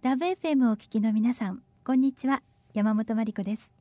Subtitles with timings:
[0.00, 2.38] ラブ FM をお聞きの皆さんこんにちは。
[2.72, 3.72] 山本真理子です。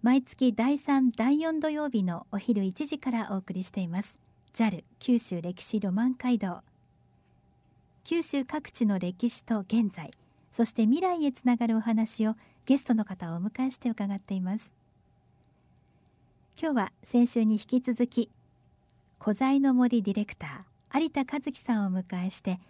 [0.00, 4.16] 毎月第3第4土曜日のお昼1時からお送りしています。
[4.54, 6.60] JAL 九州歴史ロマン街道。
[8.04, 10.12] 九州各地の歴史と現在
[10.52, 14.72] そして未来へつながるお話をゲストの方をお迎えして伺っています。
[16.56, 18.30] 今日は先週に引き続き
[19.20, 22.60] 古材の森ディレクター有田和樹さんをお迎えして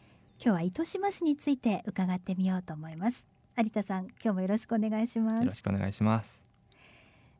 [0.44, 3.28] 今日は糸島市について伺ってみようと思います。
[3.56, 5.40] 有田さん今日もよろしくお願いします。
[5.44, 6.42] よろしくお願いします。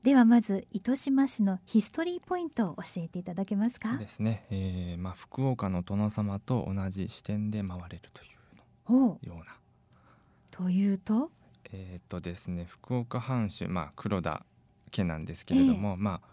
[0.04, 3.96] ではまず糸島市のヒストリーポイントを教えていただけますか？
[3.96, 8.26] ですね、えー、まあ福岡の殿様と同じ視点で回れるとい
[8.88, 9.46] うような
[10.52, 11.28] というと？
[11.72, 14.46] えっ、とですね福岡藩主まあ黒田
[14.92, 16.28] 家なんですけれども、えー、まあ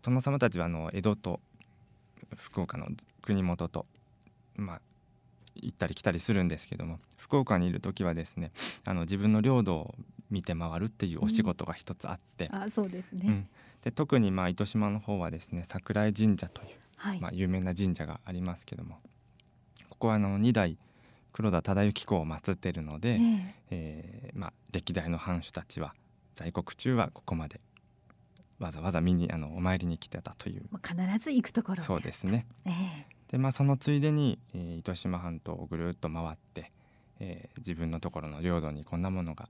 [0.00, 1.40] 殿様たちはあの江戸と
[2.36, 2.86] 福岡の
[3.20, 3.84] 国元と
[4.54, 4.80] まあ
[5.62, 8.52] 行ったり来たりするんですけども福岡にいる時はですね
[8.84, 9.94] あの自分の領土を
[10.30, 13.48] 見て回るっていうお仕事が一つあって、うん、あそうですね、うん、
[13.82, 18.98] で特にまあ糸島の方はですね桜井神社という、はい、まあ、有名な神社がありますけども
[19.88, 20.78] ここはあの2代
[21.32, 24.32] 黒田忠之公を祀っているので、ええ。
[24.34, 25.94] ー、まあ、歴代の藩主たちは
[26.34, 27.60] 在国中はここまで
[28.58, 30.62] わざわざ見にあのお参りに来てたという。
[30.82, 36.70] 必ず行くところそうですね、えーでまあそのついでに、えー、糸島半島をぐるっと回って、
[37.20, 39.48] えー、自分のところの領土にこんなものが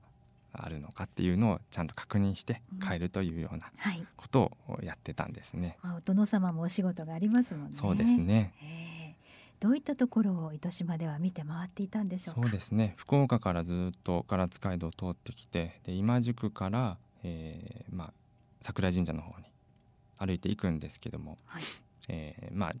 [0.53, 3.71] あるのかっていうのをちゃんと確認して帰るというような
[4.15, 5.77] ことをやってたんですね。
[5.83, 7.77] うんはい、お殿様もお仕事がありますもんね。
[7.77, 8.53] そうですね。
[9.59, 12.93] どういったところを糸島では見て回っていたんでしょうそうですね。
[12.97, 18.13] 福岡からずっと唐津街道を通ってきて、で今宿から、えー、まあ
[18.61, 19.45] 桜神社の方に
[20.19, 21.63] 歩いていくんですけども、はい、
[22.07, 22.73] えー、まあ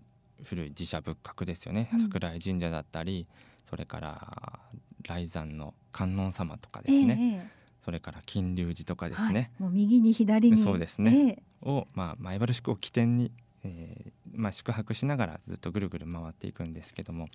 [0.43, 3.27] 古い寺社仏閣ですよね、うん、桜井神社だったり
[3.69, 4.59] それから
[5.03, 10.57] 雷山の観音様とかですね、えそれから金龍寺とかですね、はい、もう右に左に。
[10.57, 13.31] そうですね、えを、まあ、前原宿を起点に、
[13.63, 17.27] えーまあ、宿泊しながらずっとぐるぐる回っていくんですけども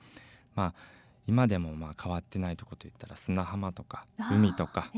[0.55, 0.75] まあ
[1.27, 4.91] 今でもまあ変わってないとこといったら砂浜とか海とか、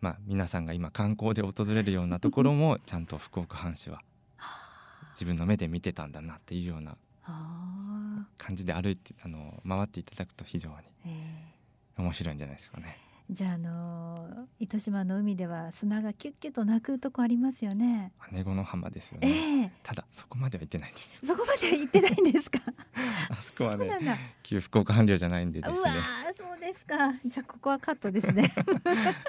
[0.00, 4.00] まあ、皆さんが今観光で訪れるようなところもちゃんと福岡藩主は
[5.12, 6.96] 自分の目で見てたんだなっていうような
[8.38, 10.76] 感じで歩いてあの回っていただくと非常に
[11.96, 12.96] 面白いんじゃないですかね。
[13.30, 18.10] じゃあ、あの糸島の海では砂がキュッキュと鳴くとこありますよね。
[18.32, 19.70] 姉子の浜ですよね、えー。
[19.82, 21.20] ただそこまでは行ってないんですよ。
[21.26, 22.58] そこまで行ってないんですか？
[23.28, 25.90] あそこはね、旧福岡藩領じゃないんでですね。
[26.88, 27.12] か。
[27.24, 28.52] じゃあここはカットですね。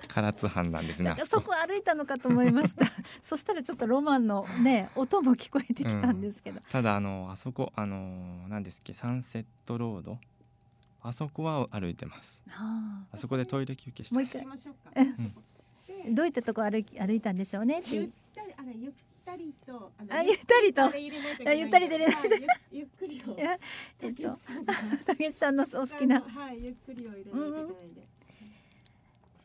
[0.08, 1.16] 唐津藩なんですね。
[1.30, 2.86] そこ歩いたのかと思いました。
[3.22, 6.58] そしたらちょっとロマンのね音も聞こえてきたんですけど。
[6.58, 10.18] うん、ただあのあそこあの何ですっけサンセットロード？
[11.02, 12.40] あそこは歩いてます。
[12.50, 14.46] ああそこでトイレ休憩してもう一回。
[16.06, 17.96] うん、どういったとこ歩歩いたんでしょうねって。
[17.96, 18.92] ゆったりあれゆっ
[19.30, 20.98] たりとあゆったりと。
[20.98, 21.98] ゆったりで
[22.72, 23.36] ゆっくりを。
[24.02, 24.38] えっと
[25.06, 26.22] 竹内さんのお好きな。
[26.22, 28.10] はいゆっくりを入れないといけないで。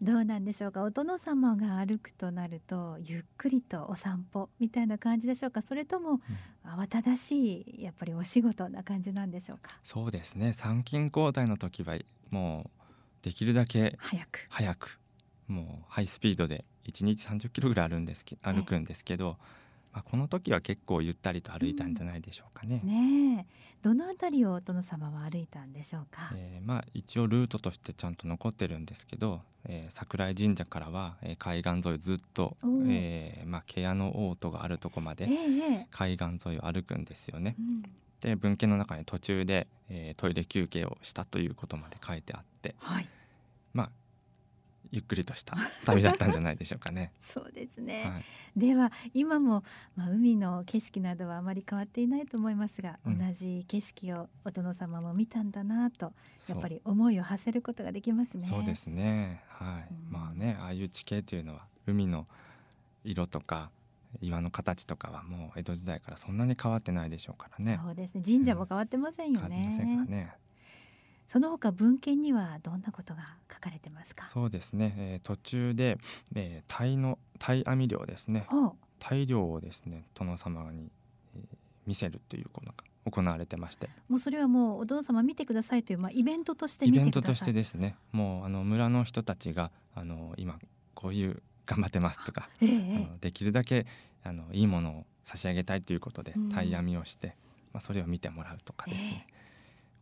[0.02, 0.82] どうなんでしょうか？
[0.82, 5.62] お殿様が歩くとなるとゆっくりとお散歩みたいな感じでしょうか？
[5.62, 6.20] それとも、
[6.64, 9.78] 慌ただしいやっぱりお仕事な感じなんでしょうか？
[9.82, 10.52] そうですね。
[10.52, 11.96] 参勤交代の時は
[12.30, 12.70] も
[13.22, 14.46] うできるだけ早く。
[14.50, 14.98] 早く。
[15.46, 19.38] もうハイスピードで1日30キロぐらいあるんですけ歩くんですけど、
[19.94, 22.80] まあ、この時は結構ゆったりと歩いたんじゃないでしょうかね。
[22.82, 23.46] うん、ね
[23.80, 26.32] どの辺りをお殿様は歩いたんでしょうか？
[26.34, 32.56] えー、まあ一応ルートとしてちゃんと残ってるんですけど、えー、桜井神社からは、えー、海岸沿いずっと、
[32.86, 35.28] えー、まあ毛屋の王都があるとこまで、
[35.90, 37.54] 海岸沿いを歩くんですよね。
[37.58, 37.82] うん、
[38.20, 43.23] で文献の中に途中で、えー、トイレ休憩をしたということまで書いてあって、はい、まあ
[44.90, 47.12] ゆっくりとした旅だったんじゃないでしょうかね。
[47.20, 48.24] そうですね、はい、
[48.56, 49.64] では今も、
[49.96, 56.12] まあ、海の景色などはあまり変わっていないと思いますが、うん、同じ景色をお殿様も見たんだなと
[56.48, 58.46] やっぱり思いを馳せることができますね。
[58.46, 59.42] そうですね。
[59.48, 62.26] はい、うん、まあねああいう地形というのは海の
[63.04, 63.70] 色とか
[64.20, 67.80] 岩の形とかはもう江戸時代からそんなに変わってないでしょうからね。
[67.82, 68.22] そうですね。
[68.24, 69.78] 神社も変わってませんよね。
[69.80, 70.34] うん、ね
[71.26, 73.22] その他文献にはどんなことが
[73.52, 74.28] 書かれてますか？
[74.32, 75.98] そうですね、えー、途中で、
[76.34, 78.46] えー、鯛の鯛網漁ですね。
[79.00, 80.90] 鯛漁をですね殿様に、
[81.34, 81.46] えー、
[81.86, 82.74] 見せるということが
[83.10, 83.88] 行われてまして。
[84.08, 87.96] もうそれはもうお殿様見てくださいという、まあ、イベントとしてイベントとしてですね。
[88.12, 90.58] もうあの村の人たちがあの今
[90.94, 93.86] こういう頑張ってますとか、 えー、あのできるだけ
[94.22, 97.36] あのいいものを差し上げたいということで鯛網をして、
[97.72, 99.33] まあ、それを見てもらうとかですね、えー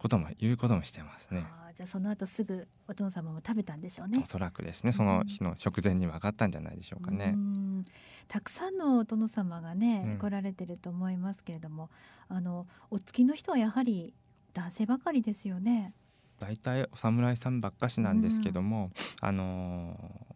[0.02, 1.46] ことも言うこともしてますね。
[1.75, 4.26] じゃあその後すぐお殿様も食べたんでしょうねお。
[4.26, 7.38] そらくですねその日の食前に分かったんじゃないでしょうかねう。
[7.38, 7.84] ん
[8.28, 11.88] たくさんのお殿様がね、うん来られてると思いますけれども
[12.28, 14.12] あのお付きの人はやはり
[14.52, 15.94] 男性ばかりですよね。
[16.40, 18.90] 大体お侍さんばっかしなんですけども、
[19.20, 20.32] あのー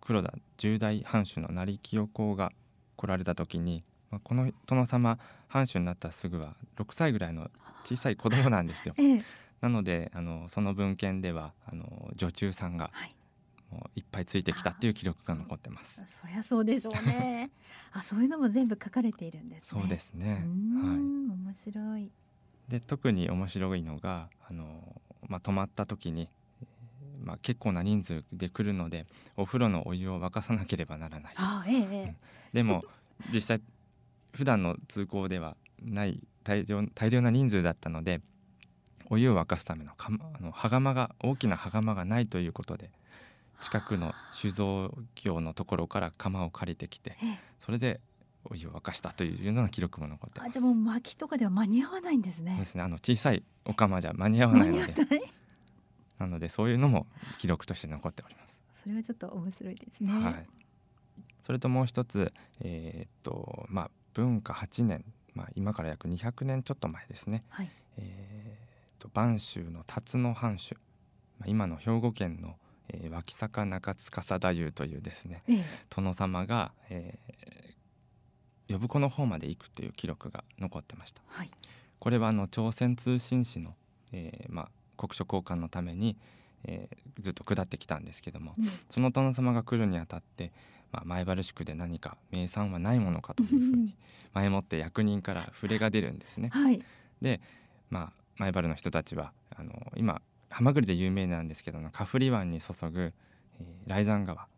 [0.00, 2.52] 黒田十代藩主の成清公が
[2.96, 7.48] 来られた時に、まあ、この殿様藩主になったらすぐは6歳ぐらいの
[7.84, 8.94] 小さい子供なんですよ。
[8.98, 9.22] ええ
[9.60, 13.14] なのであのその文献ではあの女中さんがはい、
[13.70, 16.00] もういっぱいついてきたっていう記録が残ってます。
[16.06, 17.50] そりゃそうでしょうね。
[17.92, 19.80] あそういうのも全部書かれているんですね。
[19.82, 20.44] そうですうね。
[20.46, 20.98] ん、はい。
[20.98, 22.10] 面白い。
[22.68, 26.30] で特に面白いのがあの、まあ、泊まった時に、
[26.62, 29.06] えーまあ、結構な人数で来るので
[29.36, 32.16] お風呂のお湯を沸かさなければならないあええええ
[32.52, 32.84] でも
[33.32, 33.62] 実際
[34.32, 38.20] 普段の通行ではない大量大量な人数だったので
[39.08, 42.90] お湯を沸かすためのかまあの羽釜が大きな羽釜がないということで
[43.60, 48.00] 近くの酒造業のところから釜を借りてきてええそれで
[48.44, 52.64] お湯を沸かしたというような記録も残ってあじゃあもう薪とかでは間に合わないんですねそうで。
[52.64, 54.94] すねあの小さいお釜じゃ間に合わ間ないので。
[56.18, 57.06] なのでそういうのも
[57.38, 58.60] 記録として残っております。
[58.82, 60.12] それはちょっと面白いですね。
[60.12, 60.46] はい。
[61.42, 65.04] それともう一つ、えーっとまあ文化8年、
[65.34, 67.44] まあ今から約200年ちょっと前ですね。
[67.48, 67.70] はい。
[67.98, 70.74] えーっと播州の辰野藩主、
[71.38, 72.56] まあ今の兵庫県の、
[72.88, 81.22] えー脇坂中司太夫というですねええ殿様が、えー呼子の方まで行くという記録が残ってました。
[81.26, 81.50] はい。
[81.98, 83.74] これはあの朝鮮通信使の、
[84.12, 86.16] えーまあ、国書交換のために、
[86.64, 90.52] えーずっと下ってきたんですけどもうんその殿様が来るにあたって、
[90.92, 93.94] まあ、前原宿で何か名産はないものかというふうに
[94.34, 96.50] 前もって役人から触れが出るんですね。
[96.50, 96.80] はい。
[97.20, 97.40] で、
[97.90, 103.12] まあ、前原の人たちはあの今ハマグリで有名なんですけどもカフリ湾に注ぐ、
[103.60, 104.48] えー、雷山川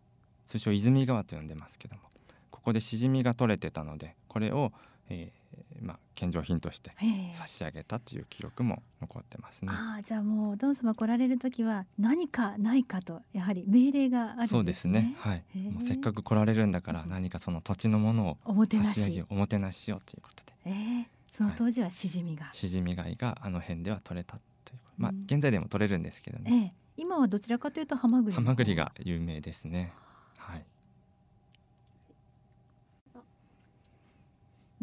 [0.47, 2.03] 通称泉川と呼んでますけども
[2.51, 4.73] ここでシジミが取れてたのでこれを、
[5.09, 5.42] えー
[5.83, 9.73] まあ、献上品としてええ差し上げたという記録も残ってますね。
[9.73, 14.47] ああじゃあもうお殿様来られる時は何かないかとやはり命令があるんですね。
[14.49, 15.15] そうですね。
[15.19, 15.43] はい。
[15.71, 19.27] もうせっかく来られるんだからうん何かその土地のものを差し上げしよ。
[19.31, 22.53] うおもてなししようということで、ええその当時はしじみが。
[22.53, 24.79] しじみ貝があの辺では取れたという。
[24.99, 26.51] まあうん現在でも取れるんですけどね。
[26.53, 28.35] ええ今はどちらかというとハマグリ。
[28.35, 29.93] ハマグリが有名ですね。
[30.37, 30.65] はい。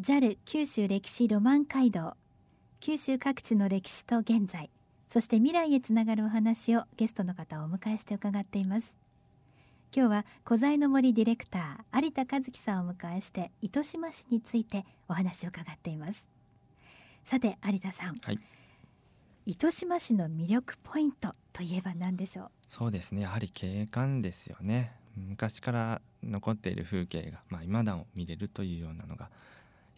[0.02, 2.16] JAL 九州歴史ロマン街道。
[2.80, 4.70] 九州各地の歴史と現在。
[5.10, 8.96] そして未来へつながるお話をゲストの方をお迎えして伺っています。
[9.94, 16.26] 今日は小材の森ディレクター有田和樹さんをお迎えして糸島市についてお話を伺っています。
[17.26, 18.40] さて有田さん、はい。
[19.46, 22.50] 糸島市の魅力ポイントといえば何でしょう？
[22.70, 23.24] そうですね。
[23.24, 24.94] やはり景観ですよね。
[25.18, 29.30] 昔から残っている風景がまあ未だを見れるというようなのが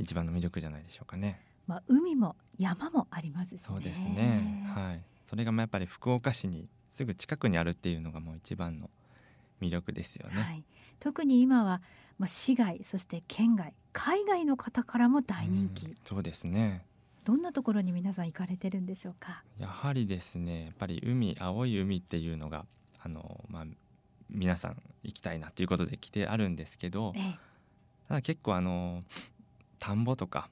[0.02, 1.40] 一番の魅力じゃないでしょうかね。
[1.68, 4.66] まあ海も山もありますしねそうですね。
[4.76, 5.04] はい。
[5.26, 8.90] それがまあやっぱり福岡市にすぐ近くにあるっていうのがもう一番の
[9.62, 10.42] 魅力ですよね。
[10.42, 10.64] はい、
[11.00, 11.82] 特に今は、
[12.18, 16.86] まあ、市外そして県外海外の方からも大人気、うんそうですね。
[17.24, 19.44] どんなところに皆さん行かれてるんでしょうか？
[19.60, 20.66] やはりですね。
[20.66, 22.66] やっぱり海青い海っていうのが
[23.00, 23.66] あのまあ
[24.30, 27.38] 皆さん行きたいなということで来てあるんですけどえ、え
[28.08, 29.04] ただ結構あの
[29.82, 30.48] 田んぼとか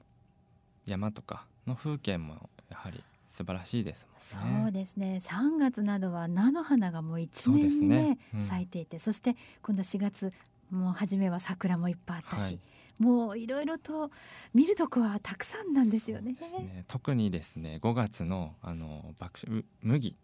[0.86, 4.62] 山とかの風景もやはり素晴らしいですもんね。
[4.64, 10.32] そうですね3月などは菜の花がもう一面にねねうん咲いていてそして今度4月
[10.70, 12.60] もう初めは桜もいっぱいあったし、はい
[12.98, 14.10] もういろいろと
[14.52, 16.32] 見るとこはたくさんなんですよね。
[16.32, 20.14] ね特にですね5月のあの爆う麦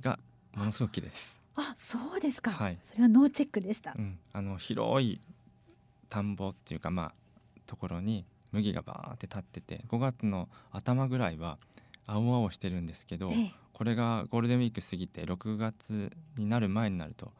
[0.00, 0.20] が
[0.54, 1.40] ものすごく綺麗です。
[1.56, 3.96] あそうですか、はいそれはノーチェックでした。
[3.98, 5.20] うん、あの広い
[6.08, 7.12] 田んぼっていうかまあ
[7.68, 11.58] ところに麦がバーって立ってて5月の頭ぐらいは
[12.06, 17.30] 青々してるんですけど、ええこれがゴールデンウィーク過ぎて6月になる前になると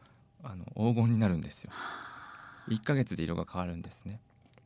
[0.44, 1.73] あの黄金になるんですよ。
[2.68, 4.20] 1ヶ月で色が変わるんですね。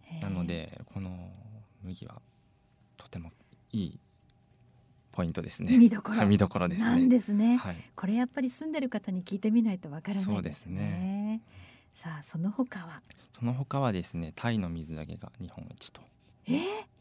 [0.04, 1.30] ええなのでこの
[1.82, 2.20] 麦は
[2.98, 3.30] とても
[3.72, 3.98] いい
[5.12, 5.78] ポイントですね。
[5.78, 6.90] 見どころはい見どころですね。
[6.90, 7.56] なんですね。
[7.56, 7.76] はい。
[7.96, 10.34] これやっぱり住んでる方に聞いてみないとわからないですね。
[10.34, 11.21] そうですね
[11.94, 13.02] さあその他は？
[13.38, 16.00] その他はですね、タイの水揚げが日本一と
[16.46, 16.52] え？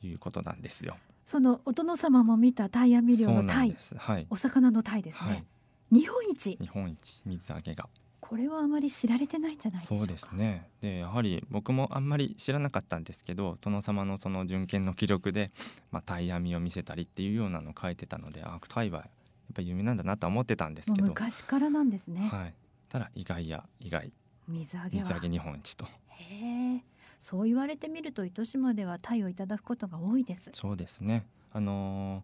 [0.04, 0.98] ー、いうことなんですよ。
[1.26, 3.76] そのお殿様も見たタイヤ未漁のタイ。
[3.98, 4.28] はい。
[4.30, 5.46] お魚のタイですね、はい。
[5.92, 6.58] 日本一？
[6.60, 7.90] 日本一水揚げが。
[8.20, 10.70] ここれはあまり知られてないんじゃないそうですね。
[10.80, 15.52] でやはり僕もあんまり知らなかったんですけど殿様のその巡検の記録で、
[15.92, 19.10] まあ、タイ網を見せたりっていうようなのを書いてたのであタイはやっ
[19.54, 22.54] ぱり有名なんだなとは思ってたんですけど、昔からなんですね、はい、
[22.88, 24.14] ただ意外や意外
[24.48, 25.04] 水揚げは。
[25.04, 25.86] 水揚げ日本一と。
[25.86, 26.84] へえ
[27.20, 30.50] そう言われてみると糸島ではタイをいただくことが多いです。
[30.54, 31.26] そうですね。
[31.54, 32.24] あの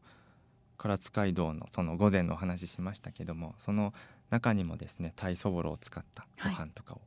[0.77, 3.93] ー、唐津街道のその午前のお話ししましたけどもその
[4.29, 7.01] 中にもですねタイそぼろを使ったご飯とかを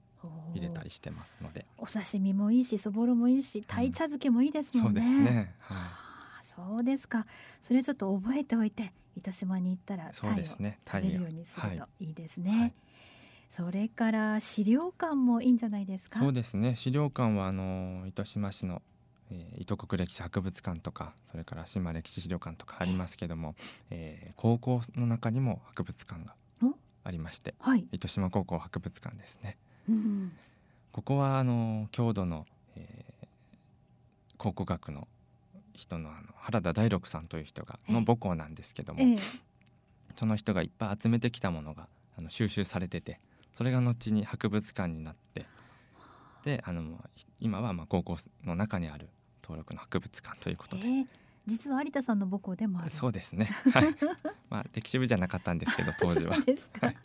[0.55, 5.81] 入れたりしてますので、お刺身もいいしそぼろもいいしタイ茶漬けもいいですもそうんね、ですね、はは
[6.39, 7.27] あそうですか。
[7.61, 10.59] それちょっと覚えておいて糸島に行ったらそうタイを食
[10.95, 12.73] べるようにするといいですね、はい
[13.51, 16.21] それから資料館もいいんじゃないですい、か？
[16.21, 16.77] そうですね。
[16.77, 18.81] 資料館はあのー糸島市の、
[19.31, 23.57] えー糸国歴史博物館とかそれから島歴史資料館とかありますけども、
[23.91, 26.75] えー高校の中にも博物館がお？
[27.03, 29.57] ありましてはい、糸島高校博物館ですね。
[29.89, 30.33] うん、
[30.93, 33.27] ここはあの郷土の、えー
[34.39, 35.07] 考古学の
[35.75, 37.95] 人のあの原田大六さんという人がええ。
[37.95, 39.19] の母校なんですけども、ええ。
[40.17, 41.89] その人がいっぱい集めてきたものが
[42.19, 43.21] あの収集されてて
[43.53, 45.47] それが後に博物館になって
[46.45, 49.09] であのひ今はまあ高校の中にある
[49.43, 51.07] 登録の博物館ということで、ええ
[51.47, 52.91] 実は有田さんの母校でもある。
[52.91, 53.47] そうですね。
[53.73, 53.87] はい。
[54.51, 56.35] まあ歴史部じゃなかったんですけど 当時は。
[56.37, 56.97] そうですか、はい。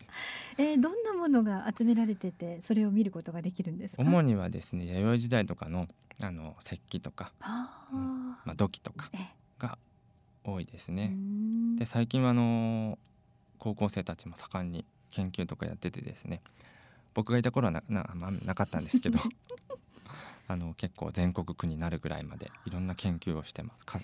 [0.58, 4.04] えーどんなものが集められててそれを見ることができるんですか？
[4.04, 5.88] 主にはですね弥生時代とかの
[6.22, 9.36] あの石器とか、あー、まあ、土器とかええ。
[9.58, 9.78] が
[10.44, 11.08] 多いですうーね。
[11.08, 11.76] ん。
[11.78, 13.00] で最近はあの
[13.58, 16.42] 高校生たちも盛んに研究とかやっててですね。
[17.14, 19.20] 僕がいた頃はなな,、まあ、なかったんですけど。
[20.48, 23.86] あの結構全国区になるぐらいまでいろんな研究をしてます。
[23.86, 24.00] か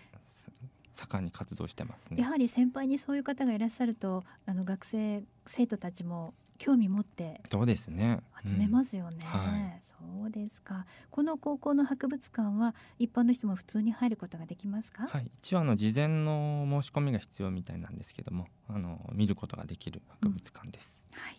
[0.93, 2.19] 盛んに活動してますね。
[2.19, 8.21] やはり先輩にそういう方がいらっしゃるとあの学生生徒たちも興味持ってそうですね。
[8.45, 9.95] 集めますよね、はそ
[10.27, 10.85] うですか。
[11.09, 21.01] この高校の博物館は一般の人も普通に入ることができますか、はい、一応あの事前の申し込みが必要みたいなんですけどもあの見ることができる博物館です。
[21.13, 21.35] はい、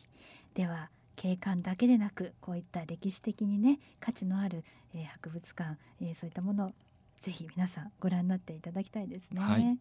[0.54, 6.72] では景観だけでなくこういった歴史的にね価値のある、えー博物館、えーそういったものを
[7.20, 9.40] ぜひ皆さんご覧になっていただきたいですね。
[9.40, 9.78] はい。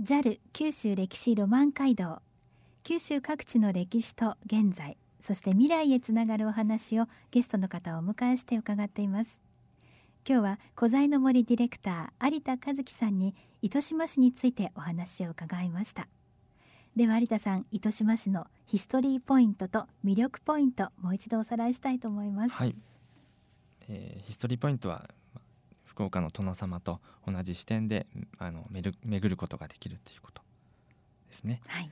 [0.00, 2.22] JAL 九州歴史ロマン街道
[2.82, 9.42] 九州各地の歴史と現在そして未来へつながるお話をゲストの方をお迎えして伺っています。
[10.26, 16.08] 今日は小材の森ディレクター有田和樹さんに糸島市についてお話を伺いました。
[16.96, 22.50] では有田さん糸島市のヒストリーポイントと魅力ポイントもう一度おさらいしたいと思います。
[22.50, 22.74] はい、
[23.88, 25.42] えーヒストリーポイントはま
[25.84, 28.06] 福岡の殿様と同じ視点で
[28.38, 28.94] あの巡
[29.28, 30.42] ることができるということ
[31.28, 31.60] ですね。
[31.66, 31.90] はい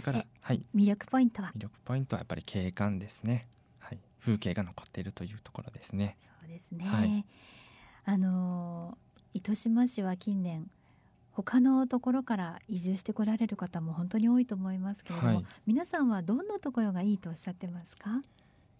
[0.00, 0.66] それからそしてはい。
[0.74, 1.52] 魅力ポイントは？
[1.56, 3.48] 魅力ポイントはやっぱり景観ですね。
[3.78, 6.16] はい、風景が残っているというところですね。
[6.40, 7.24] そうですね、はい。
[8.04, 9.04] あのー
[9.36, 10.70] 糸島市は近年
[11.32, 15.44] 他のところから移住してこられる方も本当に多いと思いますけれども、はい。
[15.66, 18.22] 皆さんはどんなところがいいとおっしゃってますか？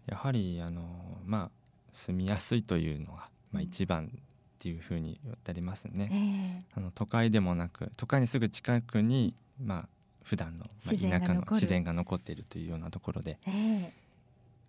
[0.06, 1.50] やはりあのまあ
[1.92, 3.62] 住みやすいというのがまあうん。
[3.62, 4.10] 一番っ
[4.58, 6.62] ていうふうに言ってありますえね。
[6.64, 6.72] え。
[6.76, 9.88] あの都会でもなく都会にすぐ近くにまあ
[10.24, 13.92] 普段の、まあ、田舎の自然が残っているというようなところで、ええ。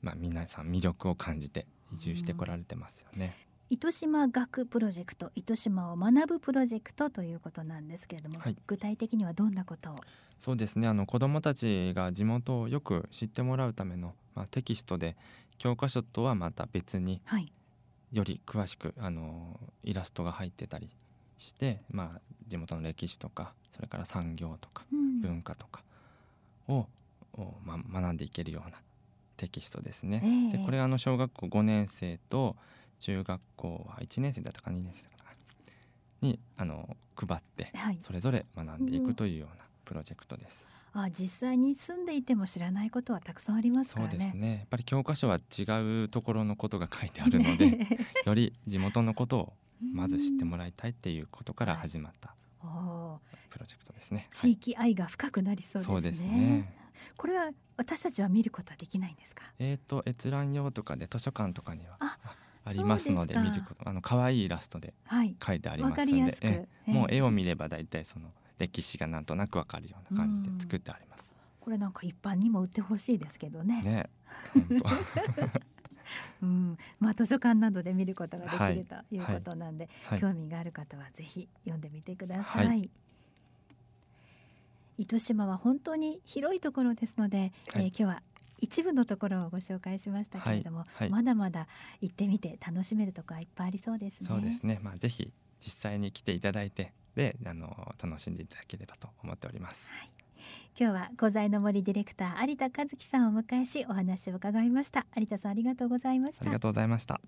[0.02, 3.36] まあ、皆さん魅力を感じて移住してこられてますよね。
[3.72, 8.56] 糸島学プロジェクト糸島を学ぶプロジェクトということなんですけれども、はい。
[8.68, 9.96] 具体的にはどんなことを？
[10.40, 10.88] そうですね。
[10.88, 15.16] あの子どもたちが地元をよく知ってもらうための、まあ、テキストで
[15.58, 17.52] 教科書とはまた別にはい。
[18.12, 20.90] より詳しくあのイラストが入ってたり
[21.38, 25.84] して、まあ、地元の歴史とかそれから産業とかうん文化とか
[26.68, 26.88] を、
[27.34, 28.78] おまあ、学んでいけるような
[29.38, 30.22] テキストですね。
[30.24, 30.58] ええ。
[30.58, 32.56] でこれあの小学校5年生と
[33.00, 35.32] 中学校は1年生だったか2年生だったか
[36.22, 36.28] な？
[36.28, 37.98] にあの配ってはい。
[38.02, 40.68] それぞれ学んでいくというようなプロジェクトです。
[40.98, 44.58] あ実際に住んでいても知らないことはたくさんありますかそうらねですね。
[44.60, 45.64] やっぱり教科書は違
[46.06, 47.80] うところのことが書いてあるので
[48.26, 49.54] より地元のことを
[49.94, 52.34] まず知ってもらいたいっていうことから始まった
[53.50, 54.28] プロジェクトですね。
[54.32, 56.74] 地域愛が深くなりそうですね,、
[57.18, 59.44] これは私たちは見ることはできないんですか？
[59.60, 61.98] えー、と閲覧用とかで図書館とかには
[62.66, 63.88] ありますので見ること。
[63.90, 65.36] あの可愛いイラストではい。
[65.46, 66.68] 書いてありますのでりやすく、ええ。
[66.88, 71.32] えもう絵を見れば大体その歴史がなんとなくわかるような感じで作ってあります。
[71.60, 73.82] これなんか一般にも売ってほしいですけどね。
[73.82, 74.10] ね。
[74.54, 75.75] 本当
[76.42, 76.78] うん。
[77.00, 80.20] まあ図書館などで見ることができる、はいということなんで、はい。
[80.20, 82.90] 興味がある方はぜひ読んでみてください、はい。
[84.98, 87.86] 糸島は本当に広いところですので、はい。
[87.86, 88.24] えー今日は
[88.58, 90.88] 一部のところをご紹介しましたけれども、はい。
[90.96, 91.68] はいまだまだ
[92.02, 94.28] 行ってみて楽しめるところはいっぱいありそうですね。
[94.28, 94.80] そうですね。
[94.82, 99.90] まあぜひ実際に来ていただいてであの楽しんでいただければと思っております。
[100.80, 105.06] 今日は古材の森ディレクター有田和樹さんをお迎えしお話を伺いました。
[105.16, 106.44] 有田さんありがとうございました。
[106.44, 107.22] ありがとうございました。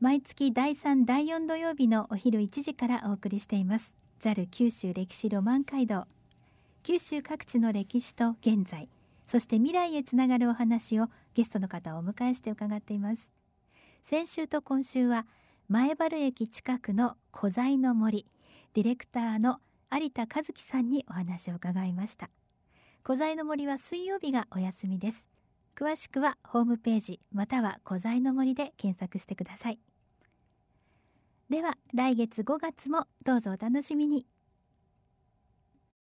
[0.00, 3.94] 毎月第3第4土曜日のお昼1時からお送りしています。
[4.20, 6.06] JAL 九州歴史ロマン街道。
[6.82, 8.88] 九州各地の歴史と現在
[9.26, 13.28] そして未来へつながるお話をゲストの方をお迎えして伺っています。
[14.04, 15.26] 先週と今週は
[15.68, 18.24] 前原駅近くの古材の森
[18.74, 19.58] ディレクターの
[19.92, 22.30] 有田和樹さんにお話を伺いました。
[23.04, 25.28] 古材の森は水曜日がお休みです。
[25.76, 29.78] 詳しくはホームページまたは古材の森で検索してください。
[31.48, 34.26] では来月5月もどうぞお楽しみに。